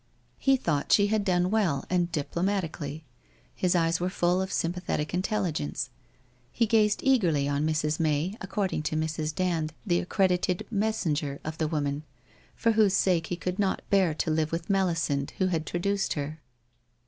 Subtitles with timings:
[0.39, 3.03] He thought she had done well and diplo matically.
[3.53, 5.91] His eyes were full of sympathetic intelligence.
[6.51, 7.99] He gazed eagerly on Mrs.
[7.99, 9.35] May, according to Mrs.
[9.35, 12.01] Dand, the accredited messenger of the woman
[12.55, 16.41] for whose sake he could not bear to live with Melisande who had traduced her.